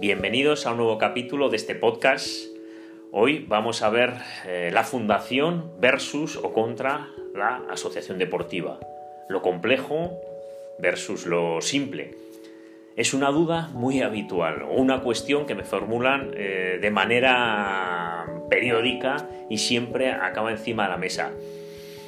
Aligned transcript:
Bienvenidos 0.00 0.64
a 0.64 0.70
un 0.70 0.78
nuevo 0.78 0.96
capítulo 0.96 1.50
de 1.50 1.58
este 1.58 1.74
podcast. 1.74 2.26
Hoy 3.12 3.44
vamos 3.46 3.82
a 3.82 3.90
ver 3.90 4.14
eh, 4.46 4.70
la 4.72 4.82
fundación 4.82 5.72
versus 5.78 6.36
o 6.36 6.54
contra 6.54 7.10
la 7.34 7.60
asociación 7.70 8.16
deportiva. 8.16 8.80
Lo 9.28 9.42
complejo 9.42 10.18
versus 10.78 11.26
lo 11.26 11.60
simple. 11.60 12.14
Es 12.96 13.12
una 13.12 13.28
duda 13.28 13.68
muy 13.74 14.00
habitual 14.00 14.62
o 14.62 14.72
una 14.72 15.02
cuestión 15.02 15.44
que 15.44 15.54
me 15.54 15.64
formulan 15.64 16.30
eh, 16.32 16.78
de 16.80 16.90
manera 16.90 18.24
periódica 18.48 19.28
y 19.50 19.58
siempre 19.58 20.12
acaba 20.12 20.50
encima 20.50 20.84
de 20.84 20.88
la 20.88 20.96
mesa. 20.96 21.30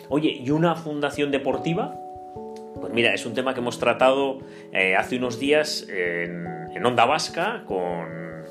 Oye, 0.08 0.30
¿y 0.30 0.48
una 0.48 0.76
fundación 0.76 1.30
deportiva? 1.30 1.94
Pues 2.82 2.92
mira, 2.92 3.14
es 3.14 3.24
un 3.26 3.32
tema 3.32 3.54
que 3.54 3.60
hemos 3.60 3.78
tratado 3.78 4.40
eh, 4.72 4.96
hace 4.96 5.16
unos 5.16 5.38
días 5.38 5.86
en, 5.88 6.84
Onda 6.84 7.04
Vasca 7.04 7.62
con 7.64 8.08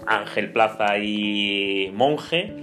Ángel 0.08 0.54
Plaza 0.54 0.98
y 1.00 1.92
Monje 1.94 2.56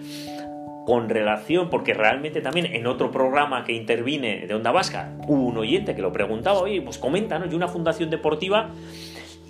con 0.87 1.11
relación, 1.11 1.69
porque 1.69 1.93
realmente 1.93 2.41
también 2.41 2.65
en 2.75 2.87
otro 2.87 3.11
programa 3.11 3.65
que 3.65 3.75
intervine 3.75 4.47
de 4.47 4.55
Onda 4.55 4.71
Vasca 4.71 5.13
hubo 5.27 5.43
un 5.45 5.59
oyente 5.59 5.95
que 5.95 6.01
lo 6.01 6.11
preguntaba, 6.11 6.59
oye, 6.59 6.81
pues 6.81 6.97
coméntanos, 6.97 7.53
y 7.53 7.55
una 7.55 7.69
fundación 7.69 8.09
deportiva, 8.09 8.71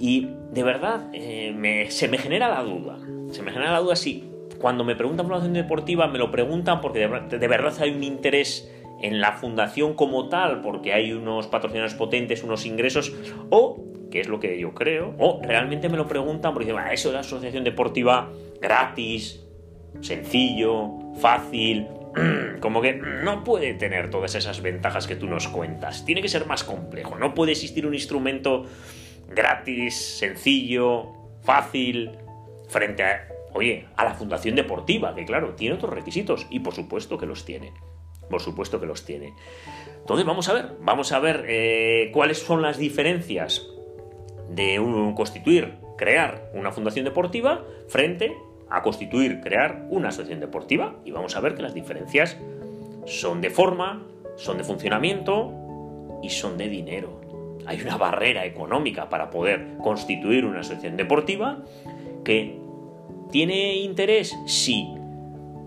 y 0.00 0.26
de 0.50 0.64
verdad 0.64 1.06
eh, 1.12 1.86
se 1.90 2.08
me 2.08 2.18
genera 2.18 2.48
la 2.48 2.64
duda, 2.64 2.98
se 3.30 3.42
me 3.42 3.52
genera 3.52 3.70
la 3.70 3.78
duda 3.78 3.94
si 3.94 4.28
cuando 4.60 4.82
me 4.82 4.96
preguntan 4.96 5.26
fundación 5.26 5.52
deportiva 5.52 6.08
me 6.08 6.18
lo 6.18 6.32
preguntan 6.32 6.80
porque 6.80 6.98
de 6.98 7.46
verdad 7.46 7.72
hay 7.78 7.90
un 7.90 8.02
interés 8.02 8.68
en 9.00 9.20
la 9.20 9.32
fundación 9.32 9.94
como 9.94 10.28
tal, 10.28 10.60
porque 10.60 10.92
hay 10.92 11.12
unos 11.12 11.46
patrocinadores 11.46 11.94
potentes, 11.94 12.42
unos 12.42 12.66
ingresos, 12.66 13.14
o, 13.50 13.84
que 14.10 14.20
es 14.20 14.28
lo 14.28 14.40
que 14.40 14.58
yo 14.58 14.74
creo, 14.74 15.14
o 15.18 15.40
realmente 15.42 15.88
me 15.88 15.96
lo 15.96 16.06
preguntan 16.06 16.52
porque 16.52 16.72
dicen, 16.72 16.82
eso 16.92 17.08
es 17.08 17.14
la 17.14 17.20
asociación 17.20 17.64
deportiva 17.64 18.30
gratis, 18.60 19.44
sencillo, 20.00 20.90
fácil, 21.20 21.86
como 22.60 22.80
que 22.80 22.94
no 22.94 23.44
puede 23.44 23.74
tener 23.74 24.10
todas 24.10 24.34
esas 24.34 24.62
ventajas 24.62 25.06
que 25.06 25.16
tú 25.16 25.26
nos 25.26 25.48
cuentas, 25.48 26.04
tiene 26.04 26.22
que 26.22 26.28
ser 26.28 26.46
más 26.46 26.64
complejo, 26.64 27.16
no 27.16 27.34
puede 27.34 27.52
existir 27.52 27.86
un 27.86 27.94
instrumento 27.94 28.66
gratis, 29.28 30.18
sencillo, 30.18 31.12
fácil, 31.42 32.10
frente 32.68 33.02
a, 33.02 33.28
oye, 33.52 33.86
a 33.96 34.04
la 34.04 34.14
fundación 34.14 34.54
deportiva, 34.56 35.14
que 35.14 35.24
claro, 35.24 35.54
tiene 35.54 35.76
otros 35.76 35.92
requisitos, 35.92 36.46
y 36.50 36.60
por 36.60 36.74
supuesto 36.74 37.18
que 37.18 37.26
los 37.26 37.44
tiene. 37.44 37.72
Por 38.28 38.40
supuesto 38.40 38.80
que 38.80 38.86
los 38.86 39.04
tiene. 39.04 39.34
Entonces 40.00 40.26
vamos 40.26 40.48
a 40.48 40.54
ver, 40.54 40.72
vamos 40.80 41.12
a 41.12 41.18
ver 41.18 41.44
eh, 41.48 42.10
cuáles 42.12 42.38
son 42.38 42.62
las 42.62 42.78
diferencias 42.78 43.66
de 44.48 44.80
un, 44.80 45.14
constituir, 45.14 45.74
crear 45.96 46.50
una 46.54 46.72
fundación 46.72 47.04
deportiva 47.04 47.64
frente 47.88 48.36
a 48.70 48.82
constituir, 48.82 49.40
crear 49.40 49.86
una 49.90 50.08
asociación 50.08 50.40
deportiva. 50.40 50.96
Y 51.04 51.10
vamos 51.10 51.36
a 51.36 51.40
ver 51.40 51.54
que 51.54 51.62
las 51.62 51.74
diferencias 51.74 52.36
son 53.06 53.40
de 53.40 53.50
forma, 53.50 54.06
son 54.36 54.58
de 54.58 54.64
funcionamiento 54.64 55.52
y 56.22 56.30
son 56.30 56.56
de 56.56 56.68
dinero. 56.68 57.20
Hay 57.66 57.80
una 57.82 57.96
barrera 57.96 58.46
económica 58.46 59.08
para 59.08 59.30
poder 59.30 59.76
constituir 59.82 60.44
una 60.44 60.60
asociación 60.60 60.96
deportiva 60.96 61.64
que 62.24 62.58
tiene 63.30 63.76
interés, 63.76 64.34
sí, 64.46 64.88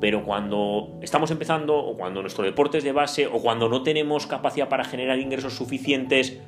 pero 0.01 0.23
cuando 0.23 0.97
estamos 1.01 1.29
empezando 1.29 1.77
o 1.77 1.95
cuando 1.95 2.21
nuestro 2.21 2.43
deporte 2.43 2.79
es 2.79 2.83
de 2.83 2.91
base 2.91 3.27
o 3.27 3.39
cuando 3.39 3.69
no 3.69 3.83
tenemos 3.83 4.25
capacidad 4.25 4.67
para 4.67 4.83
generar 4.83 5.19
ingresos 5.19 5.53
suficientes, 5.53 6.39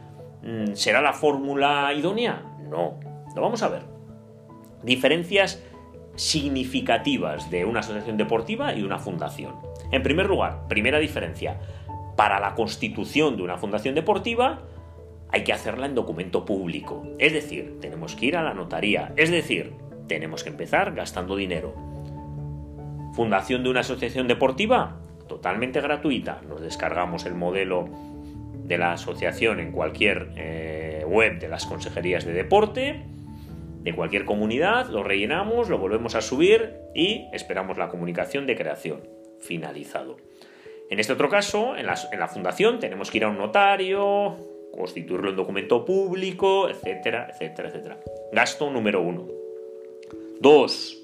mm, 0.41 0.73
¿será 0.73 1.01
la 1.01 1.13
fórmula 1.13 1.93
idónea? 1.93 2.41
No, 2.67 2.99
lo 3.35 3.41
vamos 3.41 3.61
a 3.61 3.69
ver. 3.69 3.83
Diferencias 4.81 5.63
significativas 6.15 7.51
de 7.51 7.63
una 7.63 7.81
asociación 7.81 8.17
deportiva 8.17 8.73
y 8.73 8.81
una 8.81 8.97
fundación. 8.97 9.55
En 9.91 10.01
primer 10.01 10.25
lugar, 10.25 10.67
primera 10.67 10.97
diferencia, 10.97 11.59
para 12.15 12.39
la 12.39 12.55
constitución 12.55 13.37
de 13.37 13.43
una 13.43 13.57
fundación 13.57 13.93
deportiva 13.93 14.63
hay 15.29 15.43
que 15.43 15.53
hacerla 15.53 15.85
en 15.85 15.93
documento 15.93 16.43
público. 16.43 17.03
Es 17.19 17.33
decir, 17.33 17.77
tenemos 17.81 18.15
que 18.15 18.27
ir 18.27 18.37
a 18.37 18.43
la 18.43 18.55
notaría. 18.55 19.13
Es 19.15 19.29
decir, 19.29 19.73
tenemos 20.07 20.43
que 20.43 20.49
empezar 20.49 20.93
gastando 20.93 21.35
dinero 21.35 21.92
fundación 23.13 23.63
de 23.63 23.69
una 23.69 23.81
asociación 23.81 24.27
deportiva, 24.27 24.99
totalmente 25.27 25.81
gratuita. 25.81 26.41
Nos 26.47 26.61
descargamos 26.61 27.25
el 27.25 27.35
modelo 27.35 27.87
de 28.65 28.77
la 28.77 28.93
asociación 28.93 29.59
en 29.59 29.71
cualquier 29.71 30.31
eh, 30.35 31.05
web 31.07 31.39
de 31.39 31.47
las 31.47 31.65
consejerías 31.65 32.25
de 32.25 32.33
deporte, 32.33 33.05
de 33.83 33.93
cualquier 33.93 34.23
comunidad, 34.23 34.87
lo 34.87 35.03
rellenamos, 35.03 35.69
lo 35.69 35.77
volvemos 35.77 36.15
a 36.15 36.21
subir 36.21 36.73
y 36.95 37.27
esperamos 37.33 37.77
la 37.77 37.89
comunicación 37.89 38.47
de 38.47 38.55
creación. 38.55 39.01
Finalizado. 39.41 40.15
En 40.89 40.99
este 40.99 41.11
otro 41.11 41.27
caso, 41.27 41.75
en 41.75 41.85
la, 41.85 42.27
fundación, 42.27 42.79
tenemos 42.79 43.11
que 43.11 43.17
ir 43.17 43.25
a 43.25 43.29
un 43.29 43.37
notario, 43.37 44.37
constituirlo 44.71 45.31
en 45.31 45.35
documento 45.35 45.83
público, 45.83 46.69
etcétera, 46.69 47.27
etcétera, 47.31 47.69
etcétera. 47.69 47.99
Gasto 48.31 48.69
número 48.69 49.01
uno. 49.01 49.27
Dos, 50.39 51.02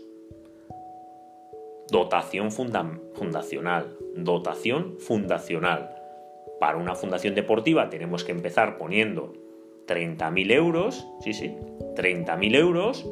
Dotación 1.92 2.52
fundacional. 2.52 3.98
Dotación 4.16 4.98
fundacional. 5.00 5.96
Para 6.60 6.78
una 6.78 6.96
fundación 6.96 7.36
deportiva 7.36 7.90
tenemos 7.90 8.24
que 8.24 8.32
empezar 8.32 8.78
poniendo 8.78 9.34
30.000 9.88 10.52
euros, 10.52 11.08
sí, 11.22 11.34
sí, 11.34 11.56
30.000 11.96 12.56
euros, 12.56 13.06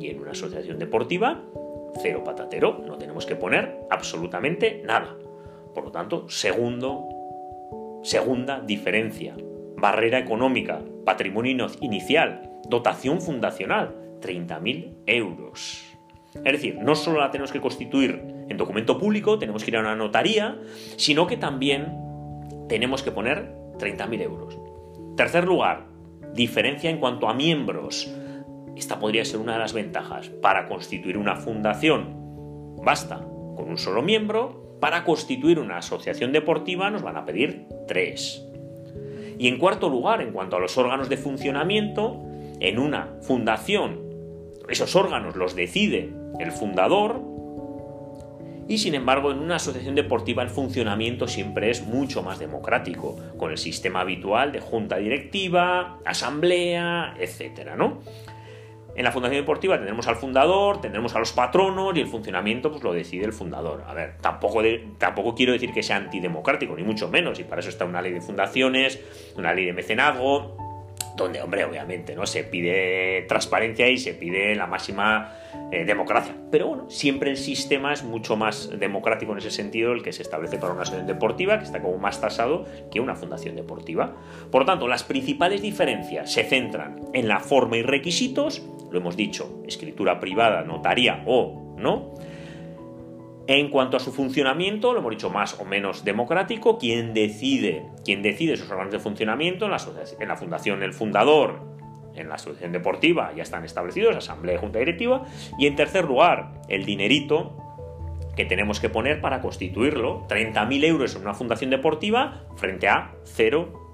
y 0.00 0.08
en 0.08 0.20
una 0.20 0.32
asociación 0.32 0.78
deportiva, 0.78 1.44
cero 2.02 2.22
patatero, 2.24 2.82
no 2.84 2.98
tenemos 2.98 3.26
que 3.26 3.36
poner 3.36 3.78
absolutamente 3.90 4.82
nada. 4.84 5.16
Por 5.74 5.84
lo 5.84 5.92
tanto, 5.92 6.28
segundo, 6.28 7.08
segunda 8.02 8.60
diferencia. 8.60 9.36
Barrera 9.76 10.18
económica, 10.18 10.82
patrimonio 11.04 11.66
inicial, 11.80 12.60
dotación 12.68 13.20
fundacional, 13.20 14.18
30.000 14.20 14.94
euros. 15.06 15.93
Es 16.34 16.52
decir, 16.52 16.78
no 16.80 16.94
solo 16.94 17.20
la 17.20 17.30
tenemos 17.30 17.52
que 17.52 17.60
constituir 17.60 18.22
en 18.48 18.56
documento 18.56 18.98
público, 18.98 19.38
tenemos 19.38 19.64
que 19.64 19.70
ir 19.70 19.76
a 19.76 19.80
una 19.80 19.94
notaría, 19.94 20.58
sino 20.96 21.26
que 21.26 21.36
también 21.36 21.96
tenemos 22.68 23.02
que 23.02 23.12
poner 23.12 23.54
30.000 23.78 24.22
euros. 24.22 24.58
Tercer 25.16 25.44
lugar, 25.44 25.86
diferencia 26.34 26.90
en 26.90 26.98
cuanto 26.98 27.28
a 27.28 27.34
miembros. 27.34 28.12
Esta 28.76 28.98
podría 28.98 29.24
ser 29.24 29.40
una 29.40 29.52
de 29.52 29.60
las 29.60 29.72
ventajas. 29.72 30.28
Para 30.28 30.66
constituir 30.66 31.16
una 31.16 31.36
fundación 31.36 32.24
basta 32.84 33.18
con 33.56 33.68
un 33.68 33.78
solo 33.78 34.02
miembro. 34.02 34.76
Para 34.80 35.04
constituir 35.04 35.58
una 35.58 35.78
asociación 35.78 36.32
deportiva 36.32 36.90
nos 36.90 37.02
van 37.02 37.16
a 37.16 37.24
pedir 37.24 37.66
tres. 37.86 38.44
Y 39.38 39.48
en 39.48 39.58
cuarto 39.58 39.88
lugar, 39.88 40.20
en 40.20 40.32
cuanto 40.32 40.56
a 40.56 40.60
los 40.60 40.76
órganos 40.76 41.08
de 41.08 41.16
funcionamiento, 41.16 42.22
en 42.60 42.78
una 42.78 43.14
fundación, 43.22 44.03
esos 44.68 44.96
órganos 44.96 45.36
los 45.36 45.54
decide 45.54 46.10
el 46.38 46.52
fundador, 46.52 47.20
y 48.66 48.78
sin 48.78 48.94
embargo 48.94 49.30
en 49.30 49.38
una 49.38 49.56
asociación 49.56 49.94
deportiva 49.94 50.42
el 50.42 50.48
funcionamiento 50.48 51.28
siempre 51.28 51.70
es 51.70 51.82
mucho 51.86 52.22
más 52.22 52.38
democrático, 52.38 53.16
con 53.36 53.50
el 53.50 53.58
sistema 53.58 54.00
habitual 54.00 54.52
de 54.52 54.60
junta 54.60 54.96
directiva, 54.96 55.98
asamblea, 56.04 57.14
etcétera, 57.18 57.76
¿no? 57.76 58.00
En 58.96 59.02
la 59.02 59.10
fundación 59.10 59.40
deportiva 59.40 59.74
tendremos 59.74 60.06
al 60.06 60.14
fundador, 60.14 60.80
tendremos 60.80 61.16
a 61.16 61.18
los 61.18 61.32
patronos 61.32 61.96
y 61.96 62.00
el 62.00 62.06
funcionamiento 62.06 62.70
pues 62.70 62.84
lo 62.84 62.92
decide 62.92 63.24
el 63.24 63.32
fundador. 63.32 63.82
A 63.88 63.92
ver, 63.92 64.18
tampoco, 64.20 64.62
tampoco 64.98 65.34
quiero 65.34 65.52
decir 65.52 65.72
que 65.72 65.82
sea 65.82 65.96
antidemocrático, 65.96 66.76
ni 66.76 66.84
mucho 66.84 67.08
menos, 67.08 67.40
y 67.40 67.44
para 67.44 67.60
eso 67.60 67.70
está 67.70 67.84
una 67.84 68.00
ley 68.00 68.12
de 68.12 68.20
fundaciones, 68.20 69.00
una 69.36 69.52
ley 69.52 69.64
de 69.64 69.72
mecenazgo, 69.72 70.56
donde, 71.16 71.40
hombre, 71.40 71.64
obviamente, 71.64 72.14
¿no? 72.14 72.26
Se 72.26 72.44
pide 72.44 73.22
transparencia 73.28 73.88
y 73.88 73.98
se 73.98 74.14
pide 74.14 74.54
la 74.54 74.66
máxima 74.66 75.32
eh, 75.70 75.84
democracia. 75.84 76.34
Pero 76.50 76.68
bueno, 76.68 76.90
siempre 76.90 77.30
el 77.30 77.36
sistema 77.36 77.92
es 77.92 78.02
mucho 78.02 78.36
más 78.36 78.70
democrático 78.78 79.32
en 79.32 79.38
ese 79.38 79.50
sentido, 79.50 79.92
el 79.92 80.02
que 80.02 80.12
se 80.12 80.22
establece 80.22 80.58
para 80.58 80.72
una 80.72 80.82
asociación 80.82 81.06
deportiva, 81.06 81.58
que 81.58 81.64
está 81.64 81.80
como 81.80 81.98
más 81.98 82.20
tasado 82.20 82.66
que 82.90 83.00
una 83.00 83.14
fundación 83.14 83.56
deportiva. 83.56 84.16
Por 84.50 84.62
lo 84.62 84.66
tanto, 84.66 84.88
las 84.88 85.04
principales 85.04 85.62
diferencias 85.62 86.32
se 86.32 86.44
centran 86.44 87.00
en 87.12 87.28
la 87.28 87.40
forma 87.40 87.76
y 87.76 87.82
requisitos, 87.82 88.62
lo 88.90 88.98
hemos 88.98 89.16
dicho, 89.16 89.62
escritura 89.66 90.20
privada, 90.20 90.62
notaría 90.62 91.22
o 91.26 91.74
no, 91.78 92.14
en 93.46 93.68
cuanto 93.68 93.96
a 93.96 94.00
su 94.00 94.12
funcionamiento, 94.12 94.92
lo 94.92 95.00
hemos 95.00 95.10
dicho 95.10 95.30
más 95.30 95.60
o 95.60 95.64
menos 95.64 96.04
democrático, 96.04 96.78
¿quién 96.78 97.12
decide, 97.12 97.86
quién 98.04 98.22
decide 98.22 98.54
esos 98.54 98.70
órganos 98.70 98.92
de 98.92 98.98
funcionamiento? 98.98 99.66
En 99.66 99.70
la, 99.70 99.78
en 100.18 100.28
la 100.28 100.36
fundación, 100.36 100.82
el 100.82 100.94
fundador, 100.94 101.60
en 102.14 102.28
la 102.28 102.36
asociación 102.36 102.72
deportiva 102.72 103.32
ya 103.34 103.42
están 103.42 103.64
establecidos, 103.64 104.16
asamblea 104.16 104.54
y 104.54 104.58
junta 104.58 104.78
directiva. 104.78 105.24
Y 105.58 105.66
en 105.66 105.76
tercer 105.76 106.04
lugar, 106.04 106.62
el 106.68 106.84
dinerito 106.84 107.56
que 108.36 108.44
tenemos 108.44 108.80
que 108.80 108.88
poner 108.88 109.20
para 109.20 109.40
constituirlo, 109.40 110.26
30.000 110.28 110.84
euros 110.84 111.14
en 111.14 111.22
una 111.22 111.34
fundación 111.34 111.70
deportiva 111.70 112.46
frente 112.56 112.88
a 112.88 113.12
0 113.24 113.84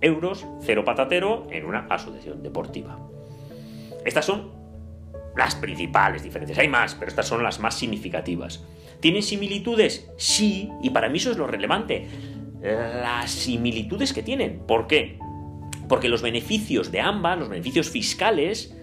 euros, 0.00 0.46
cero 0.60 0.84
patatero 0.84 1.46
en 1.50 1.64
una 1.64 1.86
asociación 1.90 2.42
deportiva. 2.42 2.98
Estas 4.04 4.24
son 4.24 4.52
las 5.36 5.54
principales 5.54 6.22
diferencias. 6.22 6.58
Hay 6.58 6.68
más, 6.68 6.94
pero 6.94 7.08
estas 7.08 7.26
son 7.26 7.42
las 7.42 7.60
más 7.60 7.74
significativas. 7.74 8.64
¿Tienen 9.00 9.22
similitudes? 9.22 10.10
Sí, 10.16 10.70
y 10.82 10.90
para 10.90 11.08
mí 11.08 11.18
eso 11.18 11.30
es 11.30 11.36
lo 11.36 11.46
relevante. 11.46 12.06
Las 12.60 13.30
similitudes 13.30 14.12
que 14.12 14.22
tienen. 14.22 14.60
¿Por 14.66 14.86
qué? 14.86 15.18
Porque 15.88 16.08
los 16.08 16.22
beneficios 16.22 16.90
de 16.90 17.00
ambas, 17.00 17.38
los 17.38 17.48
beneficios 17.48 17.90
fiscales, 17.90 18.74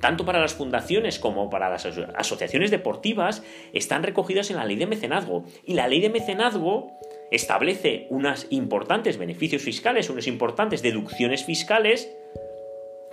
tanto 0.00 0.24
para 0.24 0.40
las 0.40 0.54
fundaciones 0.54 1.18
como 1.18 1.50
para 1.50 1.68
las 1.68 1.84
asociaciones 1.84 2.70
deportivas, 2.70 3.42
están 3.72 4.02
recogidos 4.02 4.50
en 4.50 4.56
la 4.56 4.64
ley 4.64 4.76
de 4.76 4.86
mecenazgo. 4.86 5.44
Y 5.64 5.74
la 5.74 5.88
ley 5.88 6.00
de 6.00 6.08
mecenazgo 6.08 6.92
establece 7.30 8.06
unos 8.10 8.46
importantes 8.50 9.18
beneficios 9.18 9.62
fiscales, 9.62 10.08
unas 10.08 10.26
importantes 10.26 10.82
deducciones 10.82 11.44
fiscales, 11.44 12.10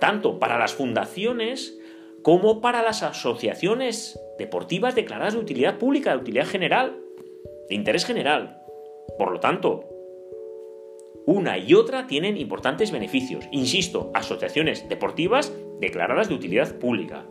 tanto 0.00 0.38
para 0.38 0.58
las 0.58 0.74
fundaciones 0.74 1.74
como 2.26 2.60
para 2.60 2.82
las 2.82 3.04
asociaciones 3.04 4.18
deportivas 4.36 4.96
declaradas 4.96 5.34
de 5.34 5.38
utilidad 5.38 5.78
pública, 5.78 6.10
de 6.10 6.16
utilidad 6.16 6.46
general, 6.46 6.98
de 7.68 7.74
interés 7.76 8.04
general. 8.04 8.64
Por 9.16 9.30
lo 9.30 9.38
tanto, 9.38 9.84
una 11.24 11.56
y 11.56 11.72
otra 11.74 12.08
tienen 12.08 12.36
importantes 12.36 12.90
beneficios. 12.90 13.44
Insisto, 13.52 14.10
asociaciones 14.12 14.88
deportivas 14.88 15.54
declaradas 15.78 16.28
de 16.28 16.34
utilidad 16.34 16.74
pública. 16.80 17.24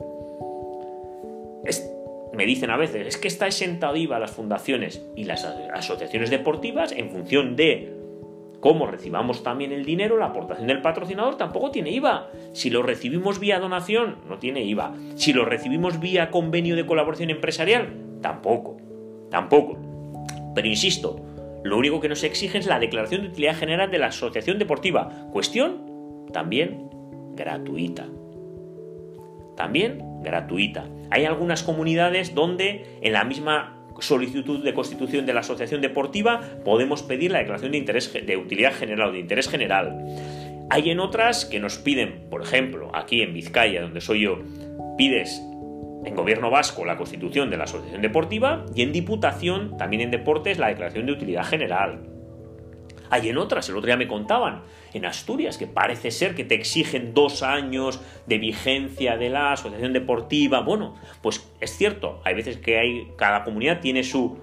me 2.32 2.46
dicen 2.46 2.70
a 2.70 2.78
veces, 2.78 3.06
es 3.06 3.18
que 3.18 3.28
está 3.28 3.48
exenta 3.48 3.94
IVA 3.98 4.18
las 4.18 4.32
fundaciones 4.32 5.06
y 5.14 5.26
las 5.26 5.44
asociaciones 5.44 6.30
deportivas 6.30 6.94
en 6.94 7.10
función 7.10 7.58
de 7.58 7.95
cómo 8.66 8.88
recibamos 8.88 9.44
también 9.44 9.72
el 9.72 9.86
dinero, 9.86 10.18
la 10.18 10.26
aportación 10.26 10.66
del 10.66 10.82
patrocinador 10.82 11.38
tampoco 11.38 11.70
tiene 11.70 11.92
IVA. 11.92 12.32
Si 12.52 12.72
lo 12.72 12.82
recibimos 12.82 13.40
vía 13.40 13.60
donación, 13.60 14.16
no 14.28 14.40
tiene 14.40 14.64
IVA. 14.64 14.96
Si 15.14 15.34
lo 15.34 15.46
recibimos 15.46 16.00
vía 16.00 16.32
convenio 16.32 16.76
de 16.76 16.88
colaboración 16.88 17.30
empresarial, 17.30 17.94
tampoco. 18.24 18.78
Tampoco. 19.30 19.78
Pero 20.56 20.68
insisto, 20.68 21.24
lo 21.64 21.78
único 21.78 22.00
que 22.00 22.10
nos 22.10 22.24
exigen 22.24 22.62
es 22.62 22.66
la 22.66 22.80
declaración 22.80 23.22
de 23.22 23.28
utilidad 23.28 23.56
general 23.56 23.92
de 23.92 24.00
la 24.00 24.08
asociación 24.08 24.58
deportiva. 24.58 25.28
Cuestión 25.32 26.26
también 26.34 26.90
gratuita. 27.36 28.08
También 29.56 30.24
gratuita. 30.24 30.86
Hay 31.12 31.26
algunas 31.26 31.62
comunidades 31.62 32.34
donde 32.34 32.98
en 33.04 33.14
la 33.14 33.26
misma 33.26 33.75
solicitud 34.00 34.64
de 34.64 34.74
constitución 34.74 35.26
de 35.26 35.34
la 35.34 35.40
asociación 35.42 35.82
deportiva 35.82 36.42
podemos 36.64 37.04
pedir 37.04 37.32
la 37.32 37.40
declaración 37.40 37.72
de, 37.72 37.78
interés, 37.78 38.12
de 38.14 38.38
utilidad 38.38 38.74
general 38.74 39.10
o 39.10 39.12
de 39.12 39.20
interés 39.20 39.48
general. 39.48 39.98
Hay 40.70 40.90
en 40.90 41.00
otras 41.00 41.46
que 41.46 41.60
nos 41.60 41.78
piden, 41.78 42.28
por 42.30 42.42
ejemplo, 42.42 42.92
aquí 42.94 43.22
en 43.22 43.34
Vizcaya, 43.34 43.82
donde 43.82 44.02
soy 44.02 44.22
yo, 44.22 44.40
pides 44.98 45.42
en 46.06 46.16
gobierno 46.16 46.50
vasco 46.50 46.86
la 46.86 46.98
constitución 46.98 47.50
de 47.50 47.58
la 47.58 47.66
asociación 47.66 48.02
deportiva 48.02 48.66
y 48.76 48.82
en 48.82 48.92
diputación, 48.92 49.78
también 49.78 50.02
en 50.02 50.12
deportes, 50.12 50.58
la 50.58 50.68
declaración 50.68 51.06
de 51.06 51.14
utilidad 51.14 51.46
general. 51.46 52.15
Hay 53.10 53.30
en 53.30 53.38
otras, 53.38 53.70
el 53.70 53.76
otro 53.76 53.88
día 53.88 53.98
me 53.98 54.08
contaban, 54.08 54.64
en 54.94 55.06
Asturias, 55.06 55.58
que 55.58 55.68
parece 55.68 56.12
ser 56.12 56.36
que 56.36 56.46
te 56.46 56.56
exigen 56.56 57.14
dos 57.14 57.44
años 57.44 58.02
de 58.28 58.38
vigencia 58.38 59.18
de 59.18 59.30
la 59.30 59.52
asociación 59.52 59.94
deportiva. 59.94 60.62
Bueno, 60.62 60.96
pues 61.22 61.46
es 61.60 61.76
cierto, 61.76 62.22
hay 62.24 62.34
veces 62.34 62.58
que 62.58 62.80
hay, 62.80 63.12
cada 63.18 63.44
comunidad 63.44 63.82
tiene, 63.82 64.04
su, 64.04 64.38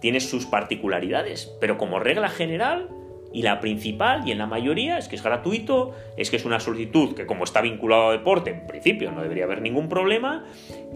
tiene 0.00 0.20
sus 0.20 0.46
particularidades, 0.46 1.50
pero 1.60 1.78
como 1.78 1.98
regla 1.98 2.28
general, 2.28 2.90
y 3.32 3.42
la 3.42 3.58
principal, 3.58 4.28
y 4.28 4.30
en 4.30 4.38
la 4.38 4.46
mayoría, 4.46 4.96
es 4.96 5.08
que 5.08 5.16
es 5.16 5.22
gratuito, 5.22 5.92
es 6.16 6.30
que 6.30 6.36
es 6.36 6.44
una 6.44 6.60
solicitud 6.60 7.16
que 7.16 7.26
como 7.26 7.42
está 7.42 7.60
vinculado 7.62 8.10
a 8.10 8.12
deporte, 8.12 8.50
en 8.50 8.66
principio 8.66 9.10
no 9.10 9.22
debería 9.22 9.42
haber 9.42 9.60
ningún 9.60 9.88
problema, 9.88 10.44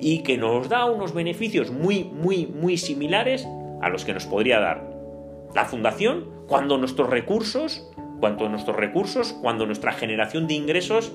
y 0.00 0.22
que 0.22 0.38
nos 0.38 0.68
da 0.68 0.84
unos 0.84 1.12
beneficios 1.12 1.72
muy, 1.72 2.04
muy, 2.04 2.46
muy 2.46 2.76
similares 2.76 3.44
a 3.82 3.88
los 3.88 4.04
que 4.04 4.14
nos 4.14 4.26
podría 4.26 4.60
dar 4.60 4.87
la 5.54 5.64
fundación 5.64 6.28
cuando 6.46 6.78
nuestros 6.78 7.10
recursos, 7.10 7.90
cuando 8.20 8.48
nuestros 8.48 8.76
recursos, 8.76 9.32
cuando 9.42 9.66
nuestra 9.66 9.92
generación 9.92 10.46
de 10.46 10.54
ingresos 10.54 11.12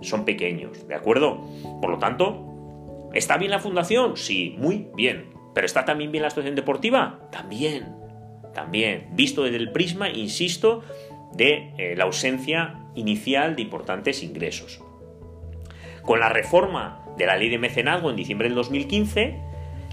son 0.00 0.24
pequeños, 0.24 0.86
¿de 0.88 0.94
acuerdo? 0.94 1.40
Por 1.80 1.90
lo 1.90 1.98
tanto, 1.98 3.10
¿está 3.14 3.36
bien 3.36 3.50
la 3.50 3.58
fundación? 3.58 4.16
Sí, 4.16 4.56
muy 4.58 4.88
bien. 4.94 5.32
¿Pero 5.54 5.66
está 5.66 5.84
también 5.84 6.10
bien 6.10 6.22
la 6.22 6.28
asociación 6.28 6.56
deportiva? 6.56 7.28
También 7.30 8.02
también, 8.52 9.08
visto 9.12 9.42
desde 9.44 9.56
el 9.56 9.72
prisma, 9.72 10.08
insisto, 10.08 10.82
de 11.34 11.72
eh, 11.78 11.94
la 11.96 12.04
ausencia 12.04 12.86
inicial 12.94 13.56
de 13.56 13.62
importantes 13.62 14.22
ingresos. 14.22 14.80
Con 16.02 16.20
la 16.20 16.28
reforma 16.28 17.04
de 17.16 17.26
la 17.26 17.36
ley 17.36 17.48
de 17.48 17.58
mecenazgo 17.58 18.10
en 18.10 18.16
diciembre 18.16 18.48
del 18.48 18.56
2015, 18.56 19.40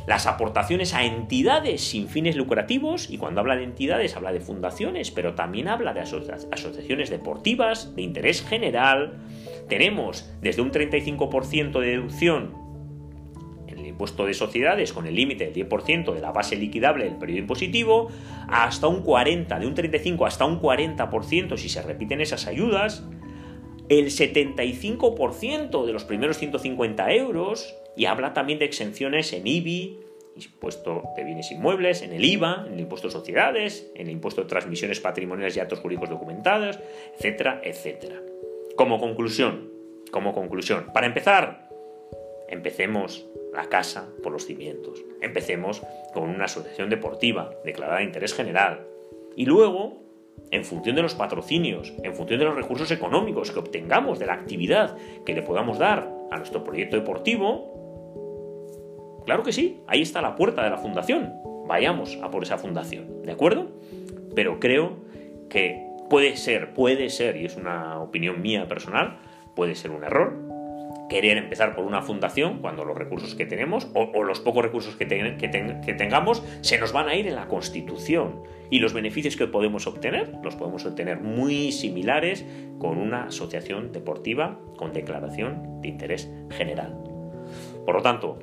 las 0.09 0.25
aportaciones 0.25 0.95
a 0.95 1.03
entidades 1.03 1.81
sin 1.81 2.07
fines 2.07 2.35
lucrativos, 2.35 3.11
y 3.11 3.19
cuando 3.19 3.41
habla 3.41 3.55
de 3.55 3.63
entidades 3.63 4.15
habla 4.15 4.31
de 4.31 4.39
fundaciones, 4.39 5.11
pero 5.11 5.35
también 5.35 5.67
habla 5.67 5.93
de 5.93 5.99
asociaciones 5.99 7.11
deportivas, 7.11 7.95
de 7.95 8.01
interés 8.01 8.43
general, 8.43 9.19
tenemos 9.67 10.27
desde 10.41 10.63
un 10.63 10.71
35% 10.71 11.79
de 11.79 11.87
deducción 11.87 12.69
impuesto 13.99 14.25
de 14.25 14.33
sociedades 14.33 14.93
con 14.93 15.07
el 15.07 15.15
límite 15.15 15.51
del 15.51 15.67
10% 15.67 16.13
de 16.13 16.21
la 16.21 16.31
base 16.31 16.55
liquidable 16.55 17.03
del 17.03 17.17
periodo 17.17 17.39
impositivo, 17.39 18.09
hasta 18.47 18.87
un 18.87 19.01
40, 19.03 19.59
de 19.59 19.67
un 19.67 19.73
35 19.73 20.25
hasta 20.25 20.45
un 20.45 20.61
40% 20.61 21.57
si 21.57 21.67
se 21.67 21.81
repiten 21.81 22.21
esas 22.21 22.47
ayudas, 22.47 23.03
el 23.89 24.05
75% 24.05 25.85
de 25.85 25.93
los 25.93 26.03
primeros 26.03 26.37
150 26.37 27.11
euros, 27.13 27.75
y 27.97 28.05
habla 28.05 28.33
también 28.33 28.59
de 28.59 28.65
exenciones 28.65 29.33
en 29.33 29.47
IBI, 29.47 29.99
impuesto 30.35 31.03
de 31.15 31.23
bienes 31.23 31.51
inmuebles, 31.51 32.01
en 32.01 32.13
el 32.13 32.23
IVA, 32.23 32.65
en 32.67 32.73
el 32.73 32.79
impuesto 32.81 33.07
de 33.07 33.13
sociedades, 33.13 33.91
en 33.95 34.07
el 34.07 34.13
impuesto 34.13 34.41
de 34.41 34.47
transmisiones 34.47 34.99
patrimoniales 34.99 35.57
y 35.57 35.59
actos 35.59 35.79
jurídicos 35.79 36.09
documentados, 36.09 36.79
etcétera, 37.15 37.61
etcétera. 37.63 38.21
Como 38.75 38.99
conclusión, 38.99 39.71
como 40.11 40.33
conclusión, 40.33 40.91
para 40.93 41.07
empezar, 41.07 41.69
empecemos 42.47 43.27
la 43.53 43.67
casa 43.67 44.09
por 44.23 44.31
los 44.31 44.45
cimientos. 44.45 45.03
Empecemos 45.21 45.81
con 46.13 46.29
una 46.29 46.45
asociación 46.45 46.89
deportiva 46.89 47.51
declarada 47.65 47.99
de 47.99 48.05
interés 48.05 48.33
general. 48.33 48.87
Y 49.35 49.45
luego, 49.45 50.08
en 50.51 50.63
función 50.65 50.95
de 50.95 51.01
los 51.01 51.15
patrocinios, 51.15 51.93
en 52.03 52.15
función 52.15 52.39
de 52.39 52.45
los 52.45 52.55
recursos 52.55 52.91
económicos 52.91 53.51
que 53.51 53.59
obtengamos 53.59 54.19
de 54.19 54.25
la 54.25 54.33
actividad 54.33 54.97
que 55.25 55.33
le 55.33 55.41
podamos 55.41 55.77
dar 55.77 56.09
a 56.31 56.37
nuestro 56.37 56.63
proyecto 56.63 56.95
deportivo, 56.95 57.73
claro 59.25 59.43
que 59.43 59.51
sí, 59.51 59.81
ahí 59.87 60.01
está 60.01 60.21
la 60.21 60.35
puerta 60.35 60.63
de 60.63 60.69
la 60.69 60.77
fundación. 60.77 61.33
Vayamos 61.67 62.17
a 62.23 62.31
por 62.31 62.43
esa 62.43 62.57
fundación, 62.57 63.21
¿de 63.23 63.31
acuerdo? 63.31 63.67
Pero 64.35 64.59
creo 64.59 64.97
que 65.49 65.85
puede 66.09 66.35
ser, 66.35 66.73
puede 66.73 67.09
ser, 67.09 67.37
y 67.37 67.45
es 67.45 67.55
una 67.55 68.01
opinión 68.01 68.41
mía 68.41 68.67
personal, 68.67 69.19
puede 69.55 69.75
ser 69.75 69.91
un 69.91 70.03
error 70.03 70.58
querer 71.09 71.37
empezar 71.37 71.75
por 71.75 71.85
una 71.85 72.01
fundación 72.01 72.59
cuando 72.59 72.85
los 72.85 72.97
recursos 72.97 73.35
que 73.35 73.45
tenemos 73.45 73.89
o, 73.93 74.23
los 74.23 74.39
pocos 74.39 74.63
recursos 74.63 74.95
que, 74.95 75.07
que, 75.07 75.93
tengamos 75.93 76.43
se 76.61 76.77
nos 76.77 76.93
van 76.93 77.09
a 77.09 77.15
ir 77.15 77.27
en 77.27 77.35
la 77.35 77.47
constitución 77.47 78.43
y 78.69 78.79
los 78.79 78.93
beneficios 78.93 79.35
que 79.35 79.47
podemos 79.47 79.87
obtener 79.87 80.31
los 80.43 80.55
podemos 80.55 80.85
obtener 80.85 81.19
muy 81.19 81.71
similares 81.71 82.45
con 82.77 82.97
una 82.97 83.25
asociación 83.25 83.91
deportiva 83.91 84.59
con 84.77 84.93
declaración 84.93 85.81
de 85.81 85.89
interés 85.89 86.31
general. 86.51 86.95
Por 87.85 87.95
lo 87.95 88.01
tanto, 88.01 88.39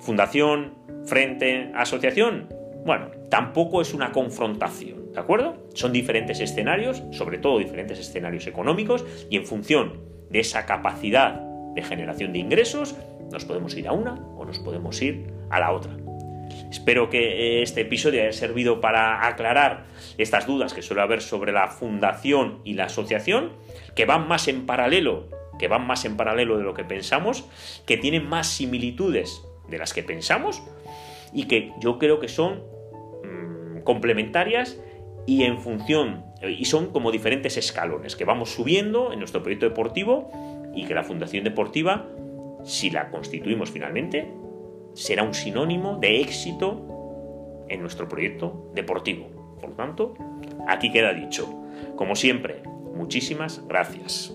fundación 0.00 0.74
frente 1.04 1.70
asociación, 1.74 2.48
bueno, 2.84 3.10
tampoco 3.30 3.80
es 3.80 3.94
una 3.94 4.12
confrontación, 4.12 5.12
¿de 5.12 5.20
acuerdo? 5.20 5.68
Son 5.74 5.92
diferentes 5.92 6.40
escenarios, 6.40 7.02
sobre 7.12 7.38
todo 7.38 7.58
diferentes 7.58 7.98
escenarios 7.98 8.46
económicos 8.46 9.04
y 9.30 9.36
en 9.36 9.44
función 9.44 10.00
de 10.30 10.40
esa 10.40 10.66
capacidad 10.66 11.45
de 11.76 11.82
generación 11.82 12.32
de 12.32 12.40
ingresos, 12.40 12.96
nos 13.30 13.44
podemos 13.44 13.76
ir 13.76 13.86
a 13.86 13.92
una 13.92 14.14
o 14.36 14.44
nos 14.44 14.58
podemos 14.58 15.00
ir 15.00 15.30
a 15.50 15.60
la 15.60 15.70
otra. 15.70 15.96
Espero 16.70 17.10
que 17.10 17.62
este 17.62 17.82
episodio 17.82 18.22
haya 18.22 18.32
servido 18.32 18.80
para 18.80 19.26
aclarar 19.26 19.84
estas 20.18 20.46
dudas 20.46 20.74
que 20.74 20.82
suele 20.82 21.02
haber 21.02 21.20
sobre 21.20 21.52
la 21.52 21.68
fundación 21.68 22.60
y 22.64 22.74
la 22.74 22.86
asociación, 22.86 23.52
que 23.94 24.06
van 24.06 24.26
más 24.26 24.48
en 24.48 24.66
paralelo, 24.66 25.28
que 25.58 25.68
van 25.68 25.86
más 25.86 26.04
en 26.04 26.16
paralelo 26.16 26.58
de 26.58 26.64
lo 26.64 26.74
que 26.74 26.84
pensamos, 26.84 27.44
que 27.86 27.96
tienen 27.96 28.28
más 28.28 28.48
similitudes 28.48 29.42
de 29.68 29.78
las 29.78 29.92
que 29.92 30.02
pensamos 30.02 30.62
y 31.32 31.44
que 31.44 31.72
yo 31.80 31.98
creo 31.98 32.20
que 32.20 32.28
son 32.28 32.62
mm, 33.22 33.82
complementarias 33.82 34.78
y 35.26 35.44
en 35.44 35.60
función 35.60 36.24
y 36.42 36.64
son 36.66 36.92
como 36.92 37.10
diferentes 37.10 37.56
escalones 37.56 38.14
que 38.14 38.24
vamos 38.24 38.50
subiendo 38.50 39.12
en 39.12 39.18
nuestro 39.18 39.42
proyecto 39.42 39.66
deportivo 39.66 40.30
y 40.76 40.84
que 40.84 40.94
la 40.94 41.02
Fundación 41.02 41.42
Deportiva, 41.42 42.06
si 42.62 42.90
la 42.90 43.10
constituimos 43.10 43.70
finalmente, 43.70 44.30
será 44.92 45.24
un 45.24 45.34
sinónimo 45.34 45.96
de 45.98 46.20
éxito 46.20 47.64
en 47.68 47.80
nuestro 47.80 48.08
proyecto 48.08 48.70
deportivo. 48.74 49.56
Por 49.60 49.74
tanto, 49.74 50.14
aquí 50.68 50.92
queda 50.92 51.12
dicho. 51.12 51.48
Como 51.96 52.14
siempre, 52.14 52.62
muchísimas 52.94 53.66
gracias. 53.66 54.32